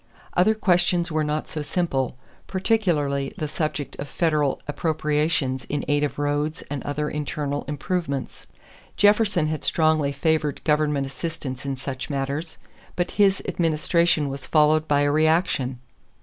[0.35, 2.17] Other questions were not so simple,
[2.47, 8.47] particularly the subject of federal appropriations in aid of roads and other internal improvements.
[8.97, 12.57] Jefferson had strongly favored government assistance in such matters,
[12.95, 15.77] but his administration was followed by a reaction.